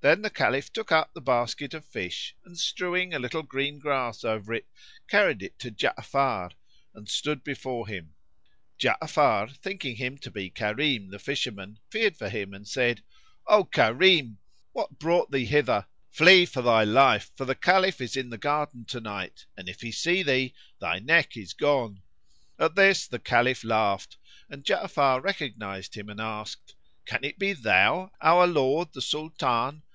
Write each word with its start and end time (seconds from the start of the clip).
Then 0.00 0.22
the 0.22 0.30
Caliph 0.30 0.72
took 0.72 0.92
up 0.92 1.12
the 1.12 1.20
basket 1.20 1.74
of 1.74 1.84
fish 1.84 2.36
and, 2.44 2.56
strewing 2.56 3.12
a 3.12 3.18
little 3.18 3.42
green 3.42 3.80
grass 3.80 4.22
over 4.22 4.54
it, 4.54 4.64
carried 5.08 5.42
it 5.42 5.58
to 5.58 5.72
Ja'afar 5.72 6.52
and 6.94 7.08
stood 7.08 7.42
before 7.42 7.88
him. 7.88 8.14
Ja'afar 8.78 9.52
thinking 9.56 9.96
him 9.96 10.16
to 10.18 10.30
be 10.30 10.50
Karim 10.50 11.10
the 11.10 11.18
fisherman 11.18 11.80
feared 11.90 12.16
for 12.16 12.28
him 12.28 12.54
and 12.54 12.68
said, 12.68 13.02
"O 13.48 13.64
Karim, 13.64 14.38
what 14.70 15.00
brought 15.00 15.32
thee 15.32 15.46
hither? 15.46 15.86
Flee 16.12 16.46
for 16.46 16.62
thy 16.62 16.84
life, 16.84 17.32
for 17.34 17.44
the 17.44 17.56
Caliph 17.56 18.00
is 18.00 18.16
in 18.16 18.30
the 18.30 18.38
garden 18.38 18.84
to 18.84 19.00
night 19.00 19.46
and, 19.56 19.68
if 19.68 19.80
he 19.80 19.90
see 19.90 20.22
thee, 20.22 20.54
thy 20.78 21.00
neck 21.00 21.36
is 21.36 21.52
gone." 21.54 22.02
At 22.56 22.76
this 22.76 23.08
the 23.08 23.18
Caliph 23.18 23.64
laughed 23.64 24.16
and 24.48 24.62
Ja'afar 24.62 25.20
recognized 25.24 25.96
him 25.96 26.08
and 26.08 26.20
asked, 26.20 26.76
"Can 27.04 27.24
it 27.24 27.36
be 27.36 27.52
thou, 27.52 28.12
our 28.20 28.46
lord 28.46 28.92
the 28.92 29.02
Sultan?" 29.02 29.82